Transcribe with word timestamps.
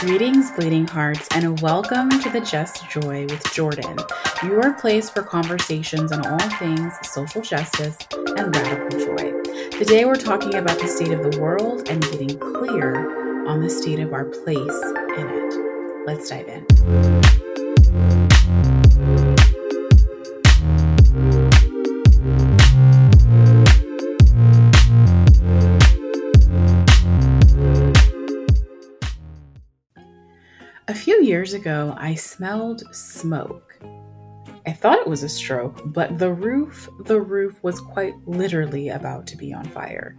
Greetings, 0.00 0.50
bleeding 0.50 0.86
hearts, 0.86 1.26
and 1.34 1.44
a 1.46 1.52
welcome 1.62 2.10
to 2.20 2.28
the 2.28 2.40
Just 2.40 2.86
Joy 2.90 3.24
with 3.24 3.42
Jordan, 3.54 3.96
your 4.42 4.74
place 4.74 5.08
for 5.08 5.22
conversations 5.22 6.12
on 6.12 6.24
all 6.26 6.50
things 6.58 6.92
social 7.02 7.40
justice 7.40 7.96
and 8.12 8.54
radical 8.54 8.98
joy. 9.00 9.32
Today, 9.70 10.04
we're 10.04 10.16
talking 10.16 10.56
about 10.56 10.78
the 10.78 10.86
state 10.86 11.12
of 11.12 11.32
the 11.32 11.40
world 11.40 11.88
and 11.88 12.02
getting 12.02 12.38
clear 12.38 13.48
on 13.48 13.62
the 13.62 13.70
state 13.70 13.98
of 13.98 14.12
our 14.12 14.26
place 14.26 14.82
in 15.16 15.28
it. 15.28 16.06
Let's 16.06 16.28
dive 16.28 16.46
in. 16.46 17.65
Years 31.46 31.54
ago, 31.54 31.94
I 31.96 32.16
smelled 32.16 32.82
smoke. 32.92 33.78
I 34.66 34.72
thought 34.72 34.98
it 34.98 35.06
was 35.06 35.22
a 35.22 35.28
stroke, 35.28 35.80
but 35.84 36.18
the 36.18 36.32
roof, 36.32 36.88
the 37.04 37.20
roof 37.20 37.62
was 37.62 37.78
quite 37.78 38.14
literally 38.26 38.88
about 38.88 39.28
to 39.28 39.36
be 39.36 39.52
on 39.52 39.64
fire. 39.66 40.18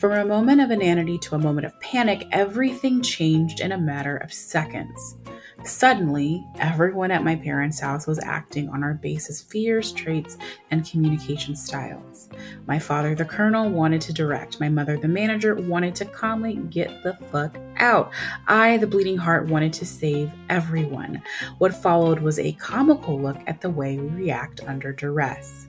From 0.00 0.12
a 0.12 0.24
moment 0.24 0.62
of 0.62 0.70
inanity 0.70 1.18
to 1.18 1.34
a 1.34 1.38
moment 1.38 1.66
of 1.66 1.78
panic, 1.80 2.24
everything 2.32 3.02
changed 3.02 3.60
in 3.60 3.72
a 3.72 3.78
matter 3.78 4.16
of 4.16 4.32
seconds. 4.32 5.16
Suddenly, 5.64 6.46
everyone 6.58 7.10
at 7.10 7.24
my 7.24 7.36
parents' 7.36 7.80
house 7.80 8.06
was 8.06 8.18
acting 8.18 8.68
on 8.68 8.84
our 8.84 8.92
basis 8.92 9.40
fears, 9.40 9.92
traits, 9.92 10.36
and 10.70 10.86
communication 10.86 11.56
styles. 11.56 12.28
My 12.66 12.78
father, 12.78 13.14
the 13.14 13.24
colonel, 13.24 13.70
wanted 13.70 14.02
to 14.02 14.12
direct. 14.12 14.60
My 14.60 14.68
mother, 14.68 14.98
the 14.98 15.08
manager, 15.08 15.54
wanted 15.54 15.94
to 15.96 16.04
calmly 16.04 16.56
get 16.68 17.02
the 17.02 17.14
fuck 17.32 17.56
out. 17.76 18.12
I, 18.46 18.76
the 18.76 18.86
bleeding 18.86 19.16
heart, 19.16 19.46
wanted 19.48 19.72
to 19.74 19.86
save 19.86 20.30
everyone. 20.50 21.22
What 21.56 21.74
followed 21.74 22.18
was 22.18 22.38
a 22.38 22.52
comical 22.52 23.18
look 23.18 23.38
at 23.46 23.62
the 23.62 23.70
way 23.70 23.96
we 23.96 24.08
react 24.08 24.60
under 24.66 24.92
duress. 24.92 25.68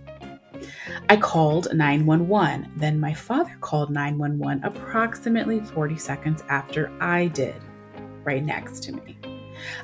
I 1.07 1.15
called 1.15 1.73
911. 1.73 2.69
Then 2.75 2.99
my 2.99 3.13
father 3.13 3.55
called 3.61 3.91
911 3.91 4.61
approximately 4.65 5.61
40 5.61 5.97
seconds 5.97 6.43
after 6.49 6.91
I 6.99 7.27
did, 7.27 7.55
right 8.25 8.43
next 8.43 8.83
to 8.83 8.91
me. 8.91 9.34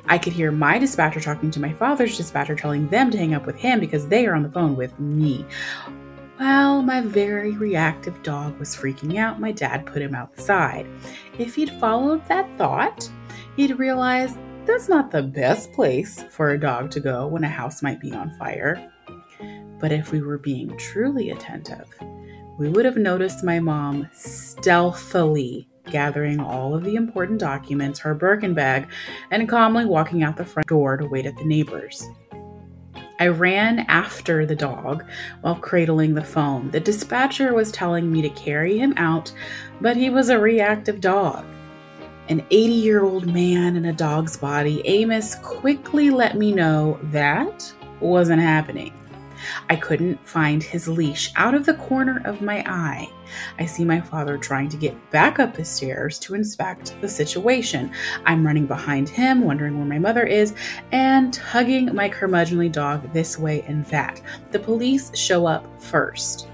I 0.05 0.17
could 0.17 0.33
hear 0.33 0.52
my 0.52 0.77
dispatcher 0.80 1.19
talking 1.19 1.52
to 1.52 1.59
my 1.59 1.73
father's 1.73 2.17
dispatcher, 2.17 2.55
telling 2.55 2.88
them 2.89 3.11
to 3.11 3.17
hang 3.17 3.33
up 3.33 3.45
with 3.45 3.55
him 3.55 3.80
because 3.80 4.08
they 4.08 4.25
are 4.25 4.36
on 4.36 4.44
the 4.44 4.52
phone 4.52 4.75
with 4.75 4.97
me. 5.00 5.45
While 6.38 6.81
my 6.81 7.02
very 7.02 7.55
reactive 7.55 8.23
dog 8.23 8.58
was 8.58 8.75
freaking 8.75 9.17
out, 9.17 9.39
my 9.39 9.52
dad 9.52 9.86
put 9.86 10.02
him 10.02 10.16
outside. 10.16 10.88
If 11.38 11.55
he'd 11.55 11.69
followed 11.80 12.27
that 12.27 12.49
thought, 12.58 13.08
he'd 13.55 13.77
realize 13.77 14.36
that's 14.66 14.89
not 14.89 15.11
the 15.11 15.23
best 15.23 15.72
place 15.73 16.23
for 16.31 16.52
a 16.52 16.59
dog 16.59 16.89
to 16.92 16.99
go 16.99 17.27
when 17.27 17.44
a 17.44 17.49
house 17.49 17.83
might 17.83 17.99
be 17.99 18.11
on 18.11 18.36
fire. 18.38 18.92
But 19.80 19.92
if 19.92 20.11
we 20.11 20.22
were 20.22 20.38
being 20.38 20.75
truly 20.77 21.30
attentive, 21.30 21.88
we 22.58 22.69
would 22.69 22.86
have 22.86 22.97
noticed 22.97 23.44
my 23.44 23.59
mom 23.59 24.08
stealthily 24.11 25.67
gathering 25.92 26.39
all 26.39 26.73
of 26.73 26.84
the 26.84 26.95
important 26.95 27.39
documents, 27.39 28.00
her 28.00 28.16
Birkin 28.16 28.53
bag, 28.53 28.88
and 29.30 29.47
calmly 29.47 29.86
walking 29.86 30.23
out 30.23 30.38
the 30.38 30.45
front 30.45 30.67
door 30.67 30.98
to 30.98 31.06
wait 31.06 31.25
at 31.25 31.38
the 31.38 31.45
neighbors. 31.45 32.08
I 33.20 33.28
ran 33.28 33.80
after 33.81 34.48
the 34.48 34.56
dog 34.56 35.06
while 35.42 35.53
cradling 35.53 36.16
the 36.16 36.23
phone. 36.23 36.72
The 36.72 36.80
dispatcher 36.80 37.53
was 37.53 37.72
telling 37.72 38.11
me 38.11 38.23
to 38.23 38.30
carry 38.30 38.80
him 38.80 38.95
out, 38.98 39.31
but 39.80 39.95
he 39.95 40.09
was 40.09 40.30
a 40.30 40.39
reactive 40.39 41.00
dog. 41.00 41.45
An 42.30 42.44
80 42.50 42.73
year 42.73 43.03
old 43.03 43.31
man 43.31 43.76
in 43.76 43.86
a 43.86 43.94
dog's 43.94 44.38
body, 44.38 44.81
Amos 44.86 45.36
quickly 45.44 46.09
let 46.09 46.36
me 46.36 46.52
know 46.52 46.98
that 47.11 47.72
wasn't 48.00 48.42
happening. 48.42 48.92
I 49.70 49.75
couldn't 49.75 50.25
find 50.28 50.61
his 50.61 50.88
leash 50.88 51.32
out 51.36 51.54
of 51.54 51.66
the 51.66 51.76
corner 51.76 52.21
of 52.26 52.42
my 52.42 52.64
eye. 52.67 53.08
I 53.60 53.66
see 53.66 53.86
my 53.86 54.02
father 54.02 54.38
trying 54.38 54.70
to 54.70 54.77
get 54.77 55.11
back 55.11 55.39
up 55.39 55.55
the 55.55 55.66
stairs 55.66 56.20
to 56.20 56.36
inspect 56.36 56.95
the 57.02 57.08
situation. 57.08 57.92
I'm 58.26 58.45
running 58.45 58.66
behind 58.66 59.10
him, 59.10 59.42
wondering 59.42 59.77
where 59.77 59.88
my 59.88 59.99
mother 59.99 60.26
is, 60.26 60.54
and 60.92 61.36
hugging 61.36 61.93
my 61.95 62.10
curmudgeonly 62.10 62.71
dog 62.71 63.11
this 63.14 63.38
way 63.38 63.64
and 63.67 63.86
that. 63.86 64.21
The 64.52 64.60
police 64.60 65.16
show 65.17 65.45
up 65.45 65.66
first. 65.82 66.48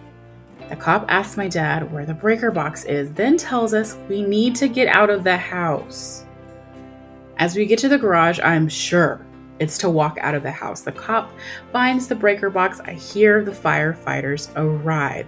The 0.69 0.75
cop 0.75 1.05
asks 1.07 1.37
my 1.37 1.47
dad 1.47 1.91
where 1.91 2.05
the 2.05 2.13
breaker 2.13 2.51
box 2.51 2.83
is, 2.85 3.13
then 3.13 3.37
tells 3.37 3.73
us 3.73 3.97
we 4.09 4.21
need 4.21 4.55
to 4.57 4.67
get 4.67 4.87
out 4.87 5.09
of 5.09 5.23
the 5.23 5.37
house. 5.37 6.25
As 7.37 7.55
we 7.55 7.65
get 7.65 7.79
to 7.79 7.89
the 7.89 7.97
garage, 7.97 8.39
I'm 8.43 8.67
sure 8.67 9.25
it's 9.59 9.77
to 9.79 9.89
walk 9.89 10.17
out 10.21 10.35
of 10.35 10.43
the 10.43 10.51
house. 10.51 10.81
The 10.81 10.91
cop 10.91 11.31
finds 11.71 12.07
the 12.07 12.15
breaker 12.15 12.49
box. 12.49 12.79
I 12.81 12.93
hear 12.93 13.43
the 13.43 13.51
firefighters 13.51 14.51
arrive. 14.55 15.25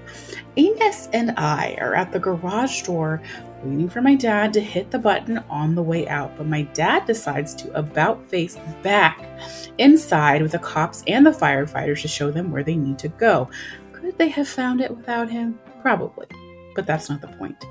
Amos 0.58 1.08
and 1.14 1.32
I 1.38 1.78
are 1.80 1.96
at 1.96 2.12
the 2.12 2.20
garage 2.20 2.84
door 2.84 3.22
waiting 3.64 3.90
for 3.90 4.02
my 4.02 4.16
dad 4.16 4.54
to 4.54 4.62
hit 4.62 4.92
the 4.92 5.00
button 5.00 5.38
on 5.50 5.76
the 5.76 5.84
way 5.84 6.08
out, 6.08 6.36
but 6.38 6.48
my 6.48 6.62
dad 6.74 7.06
decides 7.06 7.54
to 7.56 7.74
about 7.78 8.24
face 8.30 8.58
back 8.82 9.26
inside 9.78 10.42
with 10.42 10.52
the 10.52 10.60
cops 10.60 11.04
and 11.08 11.26
the 11.26 11.32
firefighters 11.32 12.02
to 12.02 12.08
show 12.08 12.32
them 12.32 12.52
where 12.52 12.64
they 12.64 12.76
need 12.76 12.98
to 13.00 13.10
go. 13.10 13.50
Could 13.92 14.18
they 14.18 14.30
have 14.30 14.48
found 14.48 14.82
it 14.82 14.96
without 14.96 15.30
him? 15.30 15.60
Probably, 15.82 16.28
but 16.76 16.86
that's 16.86 17.10
not 17.10 17.22
the 17.22 17.28
point. 17.28 17.66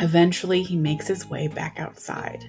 Eventually, 0.00 0.62
he 0.62 0.76
makes 0.76 1.08
his 1.08 1.26
way 1.26 1.48
back 1.48 1.80
outside. 1.80 2.48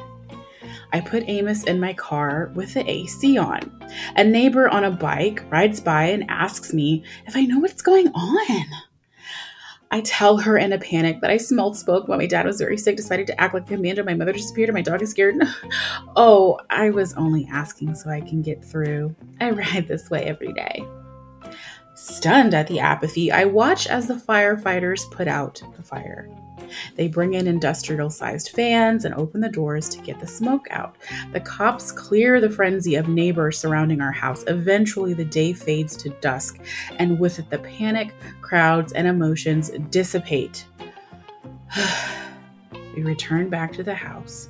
I 0.92 1.02
put 1.02 1.28
Amos 1.28 1.64
in 1.64 1.80
my 1.80 1.94
car 1.94 2.52
with 2.56 2.74
the 2.74 2.90
AC 2.90 3.38
on. 3.38 3.72
A 4.16 4.24
neighbor 4.24 4.70
on 4.70 4.84
a 4.84 4.92
bike 4.92 5.44
rides 5.52 5.80
by 5.80 6.06
and 6.06 6.26
asks 6.30 6.74
me 6.74 7.04
if 7.28 7.36
I 7.36 7.46
know 7.46 7.60
what's 7.60 7.82
going 7.82 8.08
on. 8.10 8.66
I 9.92 10.02
tell 10.02 10.38
her 10.38 10.58
in 10.58 10.72
a 10.72 10.78
panic 10.78 11.20
that 11.22 11.32
I 11.32 11.38
smelled 11.38 11.76
smoke 11.76 12.08
while 12.08 12.20
my 12.20 12.28
dad 12.28 12.46
was 12.46 12.60
very 12.60 12.78
sick, 12.78 12.96
decided 12.96 13.26
to 13.28 13.42
act 13.42 13.56
like 13.56 13.64
a 13.64 13.76
commander. 13.76 14.04
My 14.04 14.14
mother 14.14 14.34
disappeared 14.34 14.70
and 14.70 14.76
my 14.76 14.84
dog 14.84 15.02
is 15.02 15.10
scared. 15.10 15.36
oh, 16.16 16.60
I 16.70 16.92
was 16.92 17.14
only 17.16 17.48
asking 17.52 17.96
so 17.96 18.10
I 18.10 18.22
can 18.22 18.44
get 18.44 18.64
through. 18.64 19.16
I 19.42 19.50
ride 19.50 19.88
this 19.88 20.10
way 20.10 20.26
every 20.26 20.54
day. 20.54 20.84
Stunned 21.96 22.54
at 22.54 22.68
the 22.68 22.80
apathy, 22.80 23.32
I 23.32 23.46
watch 23.46 23.88
as 23.88 24.08
the 24.08 24.14
firefighters 24.14 25.10
put 25.12 25.28
out 25.28 25.62
the 25.76 25.84
fire. 25.84 26.30
They 26.96 27.08
bring 27.08 27.34
in 27.34 27.48
industrial 27.48 28.10
sized 28.10 28.50
fans 28.50 29.06
and 29.06 29.16
open 29.16 29.42
the 29.42 29.50
doors 29.50 29.90
to 29.90 30.02
get 30.02 30.20
the 30.20 30.28
smoke 30.28 30.68
out. 30.72 30.98
The 31.34 31.40
cops 31.40 31.92
clear 31.92 32.40
the 32.40 32.50
frenzy 32.50 32.96
of 32.96 33.08
neighbors 33.08 33.58
surrounding 33.60 34.02
our 34.02 34.12
house. 34.12 34.44
Eventually, 34.48 35.14
the 35.14 35.26
day 35.26 35.54
fades 35.54 35.96
to 35.98 36.10
dusk, 36.22 36.60
and 36.98 37.20
with 37.20 37.40
it, 37.40 37.50
the 37.50 37.60
panic, 37.60 38.14
crowds, 38.42 38.94
and 38.94 39.08
emotions 39.08 39.72
dissipate. 39.90 40.66
we 42.96 43.04
return 43.04 43.50
back 43.50 43.72
to 43.74 43.84
the 43.84 43.96
house 43.96 44.50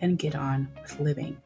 and 0.00 0.18
get 0.18 0.34
on 0.34 0.68
with 0.82 1.00
living. 1.00 1.36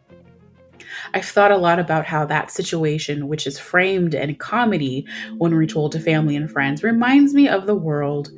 I've 1.14 1.24
thought 1.24 1.52
a 1.52 1.56
lot 1.56 1.78
about 1.78 2.06
how 2.06 2.24
that 2.26 2.50
situation, 2.50 3.28
which 3.28 3.46
is 3.46 3.58
framed 3.58 4.14
in 4.14 4.34
comedy 4.36 5.06
when 5.38 5.54
retold 5.54 5.92
to 5.92 6.00
family 6.00 6.36
and 6.36 6.50
friends, 6.50 6.82
reminds 6.82 7.34
me 7.34 7.48
of 7.48 7.66
the 7.66 7.74
world 7.74 8.30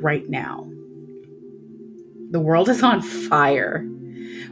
right 0.00 0.28
now. 0.28 0.68
The 2.32 2.40
world 2.40 2.70
is 2.70 2.82
on 2.82 3.02
fire. 3.02 3.86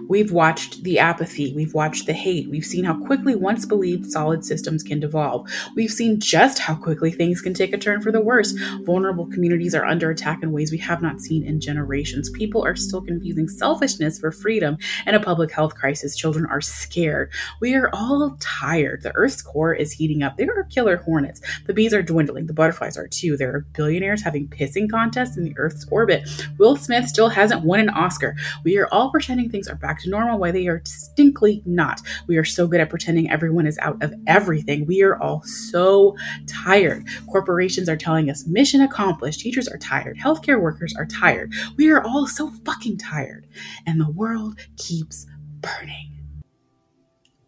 We've 0.09 0.33
watched 0.33 0.83
the 0.83 0.99
apathy, 0.99 1.53
we've 1.55 1.75
watched 1.75 2.07
the 2.07 2.13
hate, 2.13 2.49
we've 2.51 2.65
seen 2.65 2.85
how 2.85 2.95
quickly 3.05 3.35
once 3.35 3.67
believed 3.67 4.11
solid 4.11 4.45
systems 4.45 4.83
can 4.83 5.01
devolve. 5.01 5.49
We've 5.75 5.91
seen 5.91 6.21
just 6.21 6.59
how 6.59 6.75
quickly 6.75 7.11
things 7.11 7.41
can 7.41 7.55
take 7.55 7.73
a 7.73 7.79
turn 7.79 8.01
for 8.01 8.13
the 8.13 8.21
worse. 8.21 8.53
Vulnerable 8.83 9.27
communities 9.27 9.75
are 9.75 9.85
under 9.85 10.11
attack 10.11 10.43
in 10.43 10.53
ways 10.53 10.73
we 10.73 10.79
have 10.79 11.03
not 11.03 11.21
seen 11.21 11.45
in 11.45 11.61
generations. 11.61 12.31
People 12.31 12.65
are 12.65 12.77
still 12.77 13.01
confusing 13.01 13.49
selfishness 13.49 14.19
for 14.19 14.33
freedom 14.33 14.77
and 15.07 15.17
a 15.17 15.21
public 15.21 15.53
health 15.53 15.75
crisis. 15.75 16.17
Children 16.17 16.47
are 16.47 16.61
scared. 16.61 17.31
We 17.61 17.75
are 17.75 17.91
all 17.93 18.37
tired. 18.41 19.03
The 19.03 19.15
Earth's 19.15 19.43
core 19.43 19.75
is 19.75 19.93
heating 19.93 20.23
up. 20.23 20.37
There 20.37 20.59
are 20.59 20.65
killer 20.65 20.97
hornets. 20.97 21.41
The 21.67 21.75
bees 21.75 21.95
are 21.95 22.03
dwindling. 22.03 22.47
The 22.47 22.53
butterflies 22.53 22.97
are 22.97 23.09
too. 23.09 23.37
There 23.37 23.55
are 23.55 23.67
billionaires 23.73 24.23
having 24.23 24.49
pissing 24.49 24.91
contests 24.91 25.37
in 25.37 25.45
the 25.45 25.55
Earth's 25.57 25.87
orbit. 25.91 26.29
Will 26.59 26.77
Smith 26.77 27.09
still 27.09 27.29
hasn't 27.29 27.65
won 27.65 27.81
an 27.81 27.91
Oscar. 27.91 28.37
We 28.65 28.79
are 28.79 28.89
all 28.93 29.11
pretending 29.11 29.51
things 29.51 29.69
are 29.69 29.77
back 29.81 30.01
to 30.03 30.11
normal 30.11 30.39
why 30.39 30.51
they 30.51 30.67
are 30.67 30.79
distinctly 30.79 31.63
not. 31.65 32.01
We 32.27 32.37
are 32.37 32.45
so 32.45 32.67
good 32.67 32.81
at 32.81 32.91
pretending 32.91 33.31
everyone 33.31 33.67
is 33.67 33.79
out 33.79 34.03
of 34.03 34.13
everything. 34.27 34.87
We 34.87 35.03
are 35.03 35.21
all 35.21 35.43
so 35.43 36.17
tired. 36.47 37.07
Corporations 37.31 37.89
are 37.89 37.97
telling 37.97 38.31
us 38.31 38.47
mission 38.47 38.81
accomplished. 38.81 39.41
Teachers 39.41 39.69
are 39.69 39.79
tired. 39.79 40.19
Healthcare 40.19 40.61
workers 40.61 40.95
are 40.97 41.07
tired. 41.07 41.53
We 41.77 41.91
are 41.91 42.03
all 42.03 42.27
so 42.27 42.51
fucking 42.65 42.99
tired. 42.99 43.47
And 43.87 44.01
the 44.01 44.11
world 44.11 44.59
keeps 44.77 45.27
burning. 45.61 46.19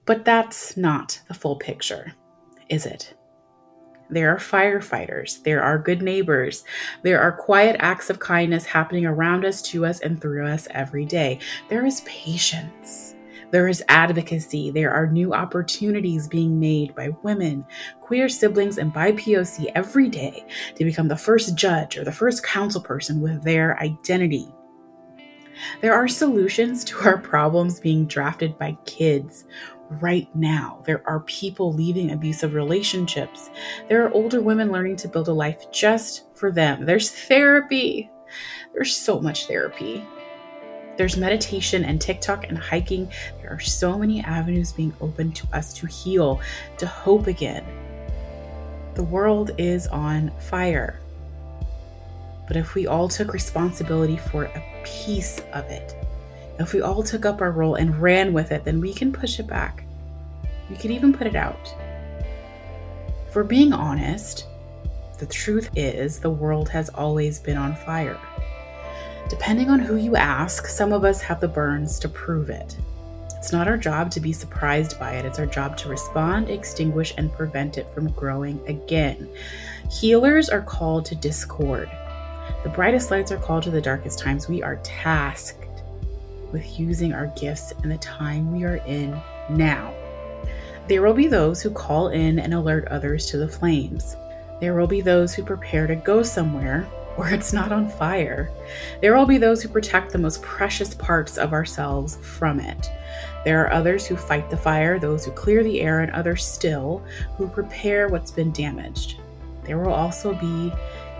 But 0.05 0.25
that's 0.25 0.77
not 0.77 1.21
the 1.29 1.35
full 1.35 1.57
picture, 1.57 2.13
is 2.69 2.87
it? 2.87 3.15
There 4.13 4.31
are 4.31 4.37
firefighters. 4.37 5.43
There 5.43 5.63
are 5.63 5.79
good 5.79 6.03
neighbors. 6.03 6.65
There 7.03 7.19
are 7.19 7.33
quiet 7.33 7.77
acts 7.79 8.11
of 8.11 8.19
kindness 8.19 8.67
happening 8.67 9.07
around 9.07 9.47
us, 9.47 9.63
to 9.63 9.87
us, 9.87 10.01
and 10.01 10.21
through 10.21 10.47
us 10.47 10.69
every 10.73 11.07
day. 11.07 11.39
There 11.71 11.87
is 11.87 12.03
patience. 12.03 13.15
There 13.53 13.69
is 13.69 13.83
advocacy. 13.89 14.71
There 14.71 14.93
are 14.93 15.07
new 15.07 15.33
opportunities 15.33 16.29
being 16.29 16.61
made 16.61 16.95
by 16.95 17.11
women, 17.23 17.65
queer 18.03 18.29
siblings, 18.29 18.77
and 18.77 18.93
BIPOC 18.93 19.73
every 19.75 20.11
day 20.11 20.45
to 20.75 20.85
become 20.85 21.09
the 21.09 21.17
first 21.17 21.55
judge 21.55 21.97
or 21.97 22.05
the 22.05 22.13
first 22.13 22.45
council 22.45 22.83
person 22.83 23.23
with 23.23 23.43
their 23.43 23.81
identity. 23.81 24.55
There 25.81 25.95
are 25.95 26.09
solutions 26.09 26.85
to 26.85 26.99
our 27.01 27.19
problems 27.19 27.81
being 27.81 28.07
drafted 28.07 28.59
by 28.59 28.77
kids 28.85 29.45
right 30.01 30.29
now. 30.35 30.83
There 30.87 31.03
are 31.07 31.21
people 31.21 31.73
leaving 31.73 32.11
abusive 32.11 32.55
relationships. 32.55 33.51
There 33.89 34.05
are 34.05 34.13
older 34.13 34.41
women 34.41 34.73
learning 34.73 34.97
to 34.97 35.09
build 35.09 35.29
a 35.29 35.33
life 35.33 35.71
just 35.71 36.25
for 36.35 36.51
them. 36.51 36.85
There's 36.85 37.11
therapy. 37.11 38.11
There's 38.73 38.95
so 38.97 39.21
much 39.21 39.47
therapy. 39.47 40.05
There's 40.97 41.17
meditation 41.17 41.85
and 41.85 42.01
TikTok 42.01 42.49
and 42.49 42.59
hiking. 42.59 43.11
There 43.41 43.51
are 43.51 43.61
so 43.61 43.99
many 43.99 44.21
avenues 44.23 44.73
being 44.73 44.95
opened 45.01 45.35
to 45.37 45.47
us 45.53 45.73
to 45.75 45.87
heal, 45.87 46.41
to 46.79 46.87
hope 46.87 47.27
again. 47.27 47.65
The 48.95 49.05
world 49.05 49.53
is 49.57 49.87
on 49.87 50.31
fire. 50.39 51.01
But 52.47 52.57
if 52.57 52.75
we 52.75 52.87
all 52.87 53.09
took 53.09 53.33
responsibility 53.33 54.17
for 54.17 54.45
a 54.45 54.83
piece 54.85 55.41
of 55.55 55.65
it, 55.71 55.95
if 56.59 56.73
we 56.73 56.81
all 56.81 57.03
took 57.03 57.25
up 57.25 57.41
our 57.41 57.51
role 57.51 57.75
and 57.75 58.01
ran 58.01 58.33
with 58.33 58.53
it, 58.53 58.65
then 58.65 58.81
we 58.81 58.93
can 58.93 59.13
push 59.13 59.39
it 59.39 59.47
back. 59.47 59.85
We 60.69 60.77
could 60.77 60.91
even 60.91 61.13
put 61.13 61.27
it 61.27 61.37
out. 61.37 61.75
We're 63.35 63.45
being 63.45 63.73
honest, 63.73 64.47
the 65.19 65.27
truth 65.27 65.71
is 65.77 66.19
the 66.19 66.31
world 66.31 66.69
has 66.69 66.89
always 66.91 67.39
been 67.39 67.57
on 67.57 67.77
fire. 67.77 68.19
Depending 69.29 69.71
on 69.71 69.79
who 69.79 69.97
you 69.97 70.17
ask, 70.17 70.67
some 70.67 70.93
of 70.93 71.05
us 71.05 71.21
have 71.23 71.41
the 71.41 71.49
burns 71.49 71.99
to 72.01 72.09
prove 72.09 72.51
it. 72.51 72.77
It's 73.37 73.53
not 73.53 73.69
our 73.69 73.77
job 73.77 74.11
to 74.13 74.21
be 74.21 74.33
surprised 74.33 74.99
by 75.01 75.15
it, 75.15 75.25
it's 75.25 75.39
our 75.39 75.47
job 75.47 75.77
to 75.79 75.89
respond, 75.89 76.51
extinguish, 76.51 77.15
and 77.17 77.33
prevent 77.33 77.79
it 77.79 77.89
from 77.95 78.11
growing 78.11 78.61
again. 78.69 79.29
Healers 79.91 80.49
are 80.49 80.63
called 80.63 81.05
to 81.07 81.15
discord. 81.15 81.91
The 82.63 82.69
brightest 82.69 83.11
lights 83.11 83.33
are 83.33 83.39
called 83.39 83.63
to 83.65 83.71
the 83.71 83.81
darkest 83.81 84.19
times. 84.19 84.49
We 84.49 84.63
are 84.63 84.77
tasked 84.83 85.62
with 86.53 86.79
using 86.79 87.13
our 87.13 87.27
gifts 87.39 87.73
in 87.83 87.89
the 87.89 87.99
time 87.99 88.53
we 88.53 88.65
are 88.65 88.77
in 88.87 89.21
now. 89.51 89.93
There 90.89 91.03
will 91.03 91.15
be 91.15 91.29
those 91.29 91.63
who 91.63 91.71
call 91.71 92.09
in 92.09 92.39
and 92.39 92.55
alert 92.55 92.87
others 92.89 93.27
to 93.27 93.39
the 93.39 93.49
flames. 93.49 94.17
There 94.61 94.75
will 94.75 94.87
be 94.87 95.01
those 95.01 95.35
who 95.35 95.43
prepare 95.43 95.87
to 95.87 95.97
go 95.97 96.23
somewhere 96.23 96.83
where 97.17 97.35
it's 97.35 97.53
not 97.53 97.73
on 97.73 97.89
fire. 97.89 98.51
There 99.01 99.17
will 99.17 99.27
be 99.27 99.39
those 99.39 99.63
who 99.63 99.69
protect 99.69 100.13
the 100.13 100.19
most 100.19 100.43
precious 100.43 100.95
parts 100.95 101.37
of 101.37 101.53
ourselves 101.53 102.17
from 102.23 102.59
it. 102.59 102.91
There 103.45 103.63
are 103.65 103.73
others 103.73 104.07
who 104.07 104.17
fight 104.17 104.49
the 104.49 104.57
fire, 104.57 104.99
those 104.99 105.25
who 105.25 105.33
clear 105.33 105.63
the 105.63 105.83
air, 105.83 106.01
and 106.01 106.11
others 106.13 106.47
still 106.47 107.05
who 107.37 107.49
prepare 107.49 108.09
what's 108.09 108.31
been 108.31 108.53
damaged. 108.53 109.19
There 109.65 109.79
will 109.79 109.93
also 109.93 110.35
be 110.35 110.73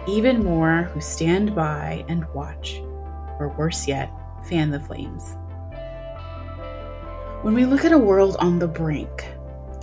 even 0.09 0.43
more 0.43 0.85
who 0.95 1.01
stand 1.01 1.55
by 1.55 2.05
and 2.09 2.25
watch, 2.33 2.81
or 3.39 3.55
worse 3.59 3.87
yet, 3.87 4.11
fan 4.49 4.71
the 4.71 4.81
flames. 4.81 5.37
When 7.43 7.55
we 7.55 7.65
look 7.65 7.85
at 7.85 7.93
a 7.93 7.99
world 7.99 8.37
on 8.39 8.59
the 8.59 8.69
brink, 8.69 9.27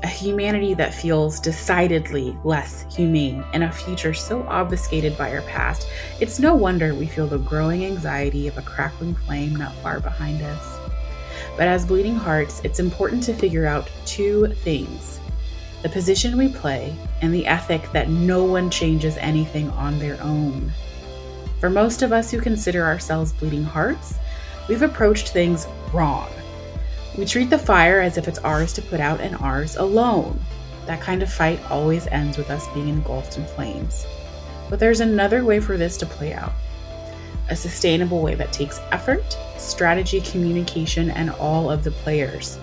a 0.03 0.07
humanity 0.07 0.73
that 0.75 0.93
feels 0.93 1.39
decidedly 1.39 2.37
less 2.43 2.85
humane, 2.95 3.43
and 3.53 3.63
a 3.63 3.71
future 3.71 4.13
so 4.13 4.43
obfuscated 4.43 5.17
by 5.17 5.33
our 5.33 5.41
past, 5.41 5.87
it's 6.21 6.39
no 6.39 6.55
wonder 6.55 6.95
we 6.95 7.05
feel 7.05 7.27
the 7.27 7.37
growing 7.39 7.85
anxiety 7.85 8.47
of 8.47 8.57
a 8.57 8.61
crackling 8.61 9.13
flame 9.13 9.55
not 9.55 9.75
far 9.75 9.99
behind 9.99 10.41
us. 10.41 10.79
But 11.57 11.67
as 11.67 11.85
bleeding 11.85 12.15
hearts, 12.15 12.61
it's 12.63 12.79
important 12.79 13.23
to 13.23 13.33
figure 13.33 13.65
out 13.65 13.89
two 14.05 14.47
things 14.63 15.19
the 15.81 15.89
position 15.89 16.37
we 16.37 16.49
play 16.49 16.93
and 17.21 17.33
the 17.33 17.47
ethic 17.47 17.89
that 17.93 18.09
no 18.09 18.43
one 18.43 18.69
changes 18.69 19.15
anything 19.17 19.69
on 19.71 19.97
their 19.97 20.21
own. 20.21 20.69
For 21.61 21.69
most 21.69 22.01
of 22.01 22.11
us 22.11 22.29
who 22.31 22.41
consider 22.41 22.83
ourselves 22.83 23.31
bleeding 23.31 23.63
hearts, 23.63 24.15
we've 24.69 24.83
approached 24.83 25.29
things 25.29 25.67
wrong. 25.91 26.29
We 27.17 27.25
treat 27.25 27.49
the 27.49 27.59
fire 27.59 27.99
as 27.99 28.17
if 28.17 28.27
it's 28.27 28.39
ours 28.39 28.71
to 28.73 28.81
put 28.81 29.01
out 29.01 29.19
and 29.19 29.35
ours 29.37 29.75
alone. 29.75 30.39
That 30.85 31.01
kind 31.01 31.21
of 31.21 31.33
fight 31.33 31.59
always 31.69 32.07
ends 32.07 32.37
with 32.37 32.49
us 32.49 32.65
being 32.73 32.87
engulfed 32.87 33.37
in 33.37 33.45
flames. 33.45 34.05
But 34.69 34.79
there's 34.79 35.01
another 35.01 35.43
way 35.43 35.59
for 35.59 35.75
this 35.75 35.97
to 35.97 36.05
play 36.05 36.33
out 36.33 36.53
a 37.49 37.55
sustainable 37.55 38.21
way 38.21 38.35
that 38.35 38.53
takes 38.53 38.79
effort, 38.91 39.37
strategy, 39.57 40.21
communication, 40.21 41.09
and 41.11 41.31
all 41.31 41.69
of 41.69 41.83
the 41.83 41.91
players. 41.91 42.59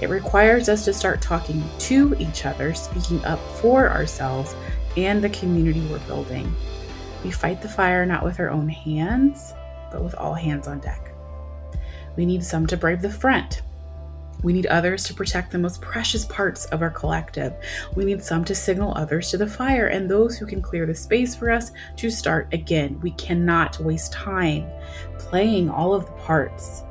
It 0.00 0.08
requires 0.08 0.68
us 0.68 0.84
to 0.86 0.92
start 0.92 1.20
talking 1.20 1.62
to 1.80 2.16
each 2.18 2.46
other, 2.46 2.74
speaking 2.74 3.24
up 3.24 3.38
for 3.58 3.90
ourselves 3.90 4.54
and 4.96 5.22
the 5.22 5.30
community 5.30 5.86
we're 5.90 5.98
building. 6.00 6.54
We 7.22 7.30
fight 7.30 7.62
the 7.62 7.68
fire 7.68 8.04
not 8.04 8.24
with 8.24 8.40
our 8.40 8.50
own 8.50 8.68
hands, 8.68 9.54
but 9.92 10.02
with 10.02 10.14
all 10.14 10.34
hands 10.34 10.66
on 10.66 10.80
deck. 10.80 11.13
We 12.16 12.26
need 12.26 12.44
some 12.44 12.66
to 12.68 12.76
brave 12.76 13.02
the 13.02 13.10
front. 13.10 13.62
We 14.42 14.52
need 14.52 14.66
others 14.66 15.04
to 15.04 15.14
protect 15.14 15.52
the 15.52 15.58
most 15.58 15.80
precious 15.80 16.26
parts 16.26 16.66
of 16.66 16.82
our 16.82 16.90
collective. 16.90 17.54
We 17.96 18.04
need 18.04 18.22
some 18.22 18.44
to 18.44 18.54
signal 18.54 18.92
others 18.94 19.30
to 19.30 19.38
the 19.38 19.46
fire 19.46 19.86
and 19.86 20.08
those 20.08 20.36
who 20.36 20.44
can 20.44 20.60
clear 20.60 20.84
the 20.84 20.94
space 20.94 21.34
for 21.34 21.50
us 21.50 21.72
to 21.96 22.10
start 22.10 22.48
again. 22.52 23.00
We 23.00 23.12
cannot 23.12 23.80
waste 23.80 24.12
time 24.12 24.66
playing 25.18 25.70
all 25.70 25.94
of 25.94 26.04
the 26.04 26.12
parts. 26.12 26.82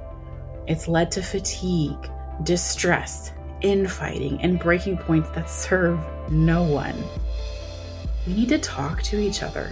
It's 0.68 0.88
led 0.88 1.12
to 1.12 1.22
fatigue, 1.22 2.10
distress, 2.42 3.32
infighting, 3.62 4.42
and 4.42 4.60
breaking 4.60 4.98
points 4.98 5.30
that 5.32 5.50
serve 5.50 6.00
no 6.32 6.64
one. 6.64 6.96
We 8.26 8.34
need 8.34 8.50
to 8.50 8.58
talk 8.58 9.04
to 9.04 9.20
each 9.20 9.44
other. 9.44 9.72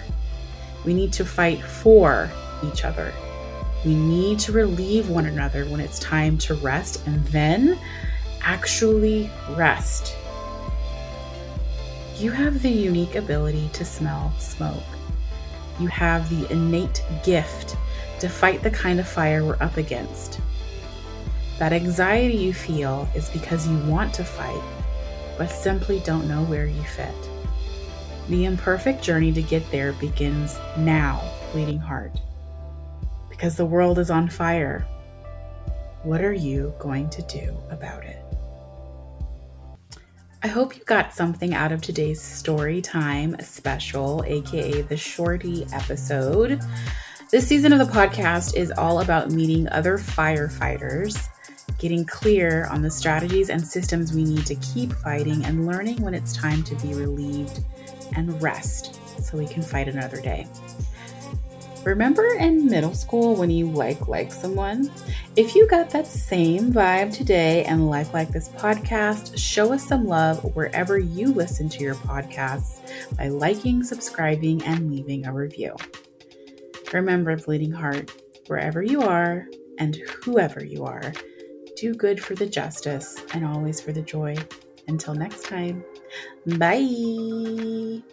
We 0.86 0.94
need 0.94 1.14
to 1.14 1.26
fight 1.26 1.64
for 1.64 2.30
each 2.64 2.86
other. 2.86 3.12
We 3.84 3.96
need 3.96 4.38
to 4.40 4.52
relieve 4.52 5.10
one 5.10 5.26
another 5.26 5.66
when 5.66 5.80
it's 5.80 5.98
time 5.98 6.38
to 6.40 6.54
rest 6.56 7.06
and 7.08 7.26
then 7.28 7.80
actually 8.42 9.30
rest. 9.52 10.16
You 12.18 12.30
have 12.30 12.62
the 12.62 12.70
unique 12.70 13.16
ability 13.16 13.70
to 13.74 13.84
smell 13.84 14.32
smoke. 14.38 14.84
You 15.80 15.88
have 15.88 16.30
the 16.30 16.52
innate 16.52 17.04
gift 17.24 17.76
to 18.20 18.30
fight 18.30 18.62
the 18.62 18.70
kind 18.70 19.00
of 19.00 19.08
fire 19.08 19.44
we're 19.44 19.58
up 19.62 19.78
against. 19.78 20.40
That 21.58 21.74
anxiety 21.74 22.38
you 22.38 22.54
feel 22.54 23.10
is 23.16 23.30
because 23.30 23.68
you 23.68 23.78
want 23.86 24.14
to 24.16 24.24
fight, 24.24 24.62
but 25.40 25.48
simply 25.48 26.02
don't 26.06 26.28
know 26.28 26.44
where 26.44 26.68
you 26.68 26.84
fit. 26.84 27.16
The 28.30 28.46
imperfect 28.46 29.02
journey 29.04 29.32
to 29.32 29.42
get 29.42 29.70
there 29.72 29.94
begins 29.94 30.60
now, 30.78 31.28
bleeding 31.52 31.80
heart 31.80 32.12
because 33.42 33.56
the 33.56 33.66
world 33.66 33.98
is 33.98 34.12
on 34.12 34.30
fire. 34.30 34.86
What 36.04 36.22
are 36.22 36.32
you 36.32 36.76
going 36.78 37.10
to 37.10 37.24
do 37.24 37.58
about 37.72 38.06
it? 38.06 38.24
I 40.44 40.48
hope 40.48 40.78
you 40.78 40.84
got 40.84 41.12
something 41.12 41.56
out 41.56 41.72
of 41.72 41.82
today's 41.82 42.22
story 42.22 42.84
time 42.84 43.36
special, 43.42 44.24
aka 44.28 44.84
the 44.84 44.96
shorty 44.96 45.66
episode. 45.74 46.62
This 47.32 47.48
season 47.48 47.74
of 47.74 47.80
the 47.80 47.92
podcast 47.92 48.56
is 48.56 48.72
all 48.74 49.02
about 49.02 49.32
meeting 49.32 49.68
other 49.70 49.98
firefighters, 49.98 51.28
getting 51.80 52.06
clear 52.06 52.68
on 52.68 52.84
the 52.84 52.92
strategies 52.92 53.50
and 53.50 53.66
systems 53.66 54.14
we 54.14 54.24
need 54.24 54.46
to 54.46 54.56
keep 54.58 54.94
fighting, 54.94 55.44
and 55.46 55.66
learning 55.66 56.00
when 56.04 56.14
it's 56.14 56.38
time 56.38 56.62
to 56.62 56.76
be 56.76 56.94
relieved 56.94 57.64
and 58.16 58.40
rest 58.40 59.00
so 59.20 59.36
we 59.36 59.48
can 59.48 59.64
fight 59.64 59.88
another 59.88 60.22
day. 60.22 60.46
Remember 61.84 62.36
in 62.40 62.68
middle 62.68 62.94
school 62.94 63.36
when 63.36 63.50
you 63.50 63.68
like 63.68 64.08
like 64.08 64.32
someone? 64.32 64.92
If 65.36 65.56
you 65.56 65.68
got 65.68 65.90
that 65.90 66.06
same 66.06 66.72
vibe 66.72 67.12
today 67.12 67.64
and 67.66 67.90
like 67.90 68.14
like 68.14 68.30
this 68.30 68.50
podcast, 68.50 69.38
show 69.38 69.74
us 69.74 69.88
some 69.88 70.06
love 70.06 70.44
wherever 70.56 71.00
you 71.00 71.34
listen 71.34 71.70
to 71.70 71.80
your 71.80 71.96
podcasts 71.96 72.82
by 73.18 73.30
liking, 73.30 73.84
subscribing, 73.84 74.64
and 74.64 74.92
leaving 74.92 75.26
a 75.26 75.34
review. 75.34 75.76
Remember, 76.94 77.36
Bleeding 77.36 77.72
Heart, 77.72 78.12
wherever 78.46 78.84
you 78.84 79.02
are 79.02 79.48
and 79.80 79.96
whoever 79.96 80.64
you 80.64 80.86
are, 80.86 81.14
do 81.78 81.96
good 81.96 82.22
for 82.24 82.36
the 82.36 82.46
justice 82.46 83.18
and 83.34 83.44
always 83.44 83.82
for 83.82 83.92
the 83.92 84.04
joy. 84.04 84.36
Until 84.88 85.16
next 85.16 85.46
time, 85.46 85.84
bye. 86.46 88.04